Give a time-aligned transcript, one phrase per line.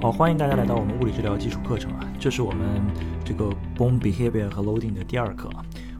[0.00, 2.80] 好，欢迎大家来到我们物理治疗基础课程啊，这是我们
[3.24, 5.50] 这个 bone behavior 和 loading 的第二课。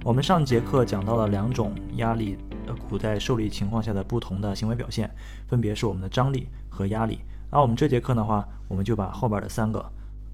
[0.05, 2.39] 我们上节课讲到了两种压力
[2.69, 5.11] 呃骨在受力情况下的不同的行为表现，
[5.49, 7.19] 分别是我们的张力和压力。
[7.51, 9.85] 那我们这节课的话，我们就把后边的三个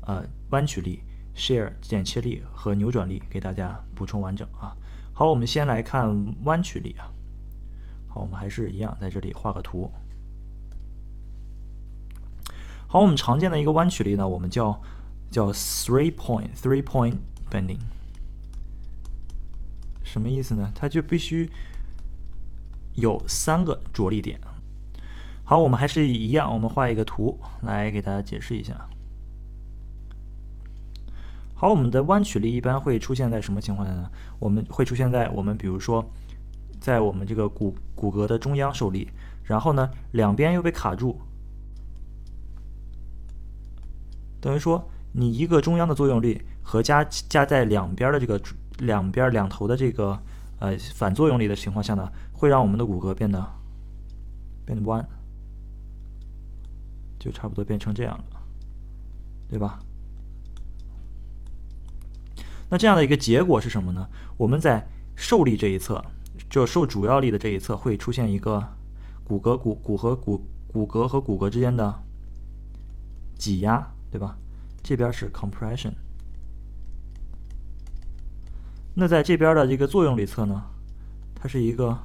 [0.03, 1.01] 呃弯曲力、
[1.35, 4.77] shear 剪切力和扭转力给大家补充完整啊。
[5.15, 7.09] 好，我们先来看弯曲力啊。
[8.09, 9.91] 好，我们还是一样在这里画个图。
[12.95, 14.81] 好，我们常见的一个弯曲力呢，我们叫
[15.29, 17.17] 叫 three point three point
[17.51, 17.81] bending，
[20.05, 20.71] 什么意思呢？
[20.77, 21.51] 它就必须
[22.95, 24.39] 有三个着力点。
[25.43, 28.89] 好，我们还是一样，我们画一个图来给大家解释一下。
[31.57, 34.09] 好，我们的弯曲力一般会出现在什么情况下呢？
[34.39, 36.09] 我们会出现在我们比如说，
[36.79, 39.09] 在我们这个骨骨骼的中央受力，
[39.43, 41.21] 然后呢两边又被卡住。
[44.45, 48.39] 等于说，你一个中央的作用力和加加在两边的这个
[48.81, 50.23] 两边两头的这个
[50.59, 53.43] 呃反作用力的情况下呢，会让我们的骨骼变得
[54.67, 55.03] 变得弯，
[57.19, 58.25] 就差不多变成这样了，
[59.49, 59.81] 对吧？
[62.69, 64.07] 那这样的一个结果是什么呢？
[64.37, 66.05] 我们在受力这一侧，
[66.51, 68.63] 就受主要力的这一侧会出现一个
[69.25, 72.03] 骨骼骨骨和骨骨骼和骨骼之间的
[73.39, 73.94] 挤压。
[74.15, 74.39] 对吧？
[74.81, 75.93] 这边是 compression。
[78.95, 80.63] 那在这边的这个作用力侧呢，
[81.35, 81.99] 它是一个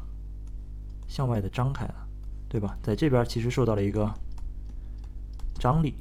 [1.08, 1.94] 向外的张开的，
[2.48, 2.76] 对吧？
[2.82, 4.12] 在这边其实受到了一个
[5.60, 5.94] 张力，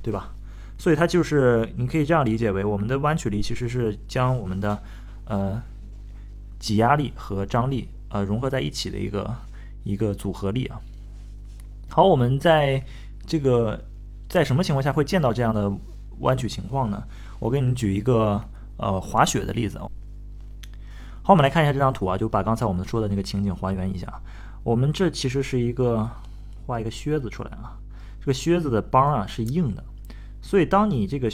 [0.00, 0.32] 对吧？
[0.78, 4.80] 所以它就是你可以这样理解为，我们的弯曲力其实是将我们的
[5.24, 5.60] 呃
[6.60, 9.34] 挤压力和张力呃融合在一起的一个
[9.82, 10.80] 一个组合力啊。
[11.88, 12.80] 好，我们在
[13.26, 13.87] 这个。
[14.28, 15.72] 在什么情况下会见到这样的
[16.18, 17.02] 弯曲情况呢？
[17.38, 18.42] 我给你们举一个
[18.76, 19.78] 呃滑雪的例子。
[19.78, 24.06] 好，我们来看一下这张图啊，就把刚才我们说的那个情景还原一下。
[24.64, 26.08] 我们这其实是一个
[26.66, 27.78] 画一个靴子出来啊，
[28.20, 29.82] 这个靴子的帮啊是硬的，
[30.42, 31.30] 所以当你这个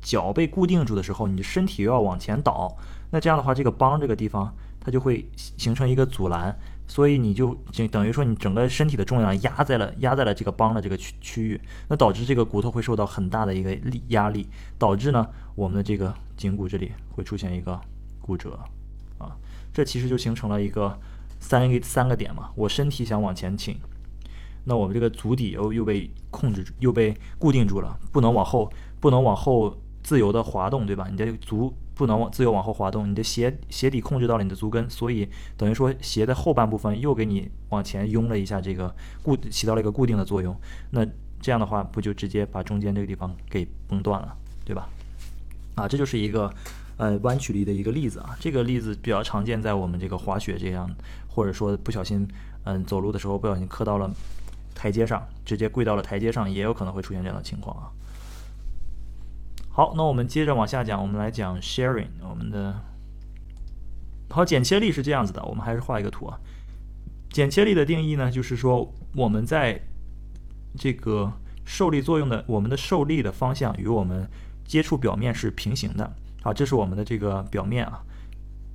[0.00, 2.74] 脚被固定住的时候，你的身体又要往前倒，
[3.10, 6.54] 那这样的话，这个帮这个地方它就会形成一个阻拦。
[6.88, 14.46] 所以你就就等于说你整个身体的重量压在了压在了这个帮的这个区区域，那导致这个骨头会受到很大的一个力压力，
[14.78, 17.80] 导致呢我们的这个颈骨这里会出现一个
[18.20, 18.58] 骨折，
[19.16, 19.34] 啊，
[19.72, 20.98] 这其实就形成了一个
[21.38, 22.50] 三个三个点嘛。
[22.54, 23.74] 我身体想往前倾，
[24.64, 28.70] 那我们这个足底又又被控制住，又被固定住了，不能往后
[29.00, 31.08] 不能往后自由的滑动，对吧？
[31.10, 31.74] 你的足。
[31.94, 38.92] 不能往自由往后滑动，你的鞋鞋底控制到了你的足跟，所以等于说鞋的后半部分又给你往前拥了一下，这个
[39.22, 40.56] 固起到了一个固定的作用。
[40.90, 41.06] 那
[41.40, 44.88] 这样的话，不就直接把中间这个地方给崩断了，对吧？
[45.74, 46.52] 啊，这就是一个
[46.96, 48.34] 呃弯曲力的一个例子啊。
[48.40, 50.90] 这个例子比较常见在我们这个滑雪这样，
[51.28, 52.26] 或者说不小心
[52.64, 54.10] 嗯走路的时候不小心磕到了
[54.74, 57.92] 台阶上，直接跪到了台阶上，也有可能会出现这样的情况啊。
[59.74, 62.08] 好，那我们接着往下讲，我们来讲 sharing。
[62.28, 62.78] 我们的
[64.28, 66.38] 好剪切力是这样子的，我们还是画一个图啊。
[67.30, 69.80] 剪切力的定义呢，就是说我们在
[70.76, 71.32] 这个
[71.64, 74.28] 受力作用的，我们的受力的方向与我们
[74.66, 76.12] 接触表面是平行的。
[76.42, 78.02] 好，这是我们的这个表面啊，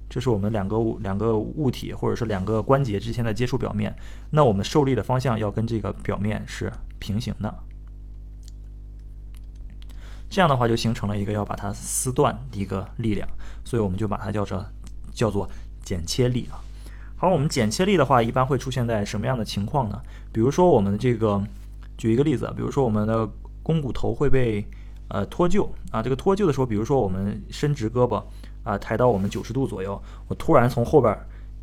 [0.09, 3.95] 这是我们两个物两个物体或者是两个关节之间的接触表面，
[4.31, 7.55] 那我们受力的方向要跟这个表面是平行的。
[10.29, 13.27] 这样的话就形成了一个要把它撕断的一个力量，
[13.63, 14.65] 所以我们就把它叫做
[15.13, 15.49] 叫做
[15.83, 16.59] 剪切力啊。
[17.15, 19.99] 好，我们剪切力的话，一般会出现在什么样的情况呢？
[20.31, 21.41] 比如说我们的这个，
[21.97, 23.27] 举一个例子，比如说我们的
[23.63, 24.63] 肱骨头会被
[25.07, 26.03] 呃脱臼啊。
[26.03, 28.23] 这个脱臼的时候，比如说我们伸直胳膊
[28.63, 31.17] 啊，抬到我们九十度左右，我突然从后边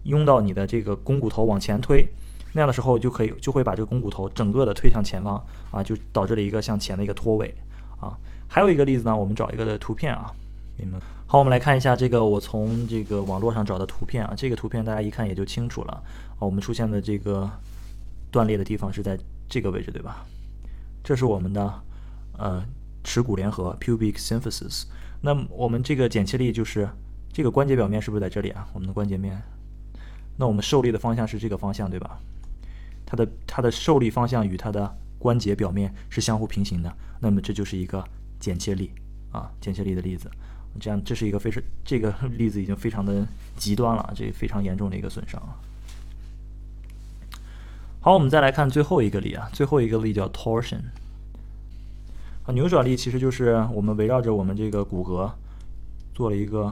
[0.04, 2.04] 拥到你的这个肱骨头往前推，
[2.52, 7.54] 那样的时候就可以就会把这个肱骨头整个的推向前方啊，就导致了一个向前的一个脱位
[8.00, 8.18] 啊。
[8.48, 10.32] 还有一个例子呢，我们找一个的图片啊，
[10.76, 15.92] 你们好，我们来看一下这个我从这个网络上找的图片啊，这个图片大家一看也就清楚了
[16.38, 17.50] 啊，我们出现的这个
[18.30, 19.18] 断裂的地方是在
[19.48, 20.24] 这个位置，对吧？
[21.02, 21.82] 这是我们的
[22.38, 22.64] 呃
[23.02, 24.84] 耻骨联合 （pubic symphysis）。
[25.20, 26.88] 那我们这个剪切力就是
[27.32, 28.68] 这个关节表面是不是在这里啊？
[28.72, 29.42] 我们的关节面，
[30.36, 32.20] 那我们受力的方向是这个方向，对吧？
[33.04, 38.04] 它的它的受力方向与它的关节表面是相互平行的，那么这就是一个。
[38.44, 38.90] 剪切力
[39.32, 40.30] 啊，剪切力的例子，
[40.78, 43.26] 这样这是一个非常这个 例子已经非常的
[43.56, 45.40] 极端了，这非常严重的一个损伤。
[48.02, 50.82] 好，我们再来看最后一个例啊，最后一个例叫 torsion。
[52.44, 55.32] 啊，扭转力其实就是我们围绕着我们这个骨骼
[56.14, 56.70] 做了一个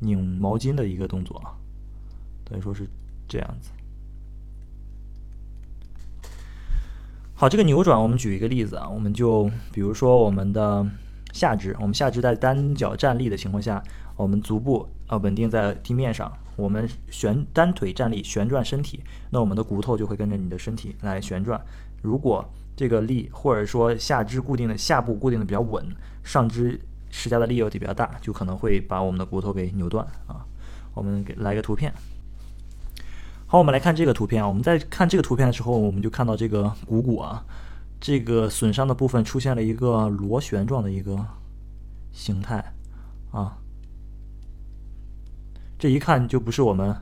[0.00, 1.54] 拧毛巾的一个动作啊，
[2.44, 2.84] 等于说是
[3.28, 3.70] 这样子。
[7.34, 10.86] 好，这个扭转我们举一个例子啊，我们就比如说我们的
[11.32, 13.82] 下肢，我们下肢在单脚站立的情况下，
[14.16, 19.00] 我们足部呃稳定在地面上，我们旋单腿站立旋转身体，
[19.30, 21.60] 那我们的骨头就会跟着你的身体来旋转。
[22.02, 22.44] 如果
[22.76, 25.84] 这个力或者说下肢固定的下部固定的比较稳，
[26.22, 26.80] 上肢
[27.10, 30.44] 施加的力又比较大，就可能会把我们的骨头给扭断啊。
[30.94, 31.92] 我们给来个图片。
[33.46, 34.48] 好，我们来看这个图片啊。
[34.48, 37.44] 我们在看这个图片的时候，我们就看到这个股骨啊，
[38.02, 41.16] 这个损伤的部分出现了一个螺旋状的一个
[42.10, 42.74] 形态
[43.30, 43.56] 啊。
[45.78, 46.94] 这一看就不是我们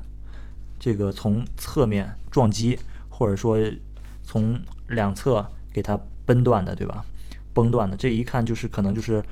[0.78, 3.58] 这个从侧面撞击，或者说
[4.22, 7.02] 从两侧给它崩断的，对吧？
[7.54, 9.24] 崩断的，这一看就是可能就是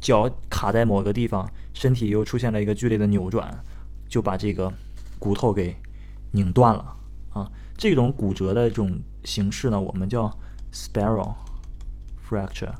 [0.00, 3.52] 脚卡在某个地方，身体又出现了一个剧烈的扭转，
[4.08, 4.72] 就把这个
[5.18, 5.76] 骨头给。
[6.30, 6.94] 拧断了
[7.30, 7.50] 啊！
[7.74, 10.30] 这种骨折的这种形式呢，我们叫
[10.72, 11.34] spiral
[12.28, 12.74] fracture，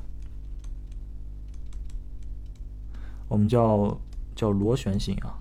[3.27, 3.99] 我们叫
[4.35, 5.37] 叫螺旋形啊，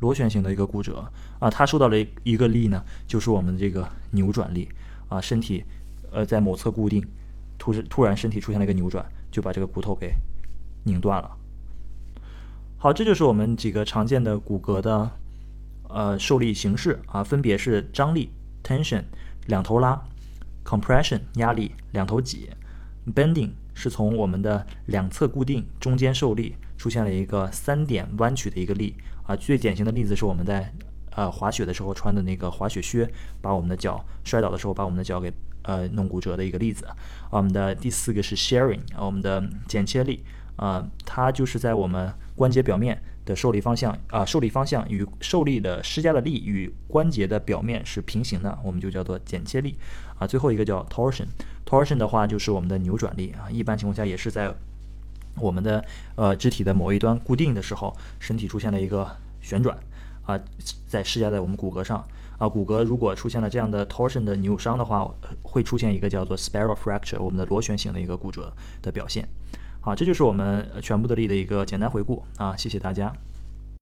[0.00, 1.10] 螺旋形的一个骨折。
[1.40, 4.68] 啊，它受到了一个力呢，就是我们的这个扭转力。
[5.08, 5.64] 啊，身体
[6.10, 7.02] 呃在某侧固定，
[7.56, 10.12] 突然突然身体出现了一个扭转，就把这个骨头给
[10.84, 11.36] 拧断了。
[12.76, 15.10] 好，这就是我们几个常见的骨骼的
[15.88, 18.30] 呃受力形式啊，分别是张力
[18.62, 19.02] （tension）、
[19.46, 20.00] 两头拉
[20.64, 22.50] （compression）、压力两头挤
[23.14, 28.94] （bending） 是从我们的两侧固定，中间受力，出现了一个三点弯曲的一个力
[29.24, 29.34] 啊。
[29.34, 30.72] 最典型的例子是我们在
[31.10, 33.08] 呃滑雪的时候穿的那个滑雪靴，
[33.40, 35.32] 把我们的脚摔倒的时候把我们的脚给
[35.62, 36.86] 呃弄骨折的一个例子。
[37.30, 40.24] 我们的第四个是 sharing，我们的剪切力
[40.56, 49.76] 啊，它就是在我们关节表面的受力方向啊，受力方向与受力的施加的力与关节的表面是平行的，我们就叫做剪切力
[50.18, 50.26] 啊。
[50.26, 53.50] 最后一个叫 torsion，torsion 的话就是我们的扭转力啊。
[53.50, 54.50] 一般情况下也是在
[55.36, 55.84] 我们的
[56.16, 59.06] 呃肢体的某一端固定的时候，身体出现了一个
[59.42, 59.76] 旋转
[60.24, 60.40] 啊，
[60.86, 62.02] 在施加在我们骨骼上
[62.38, 62.48] 啊。
[62.48, 65.06] 骨骼如果出现了这样的 torsion 的扭伤的话，
[65.42, 69.28] 会出现一个叫做 spiral fracture，我们的螺旋形的一个骨折的表现。
[69.80, 73.12] 好，这就是我们全部的例的一个简单回顾啊，谢谢大家。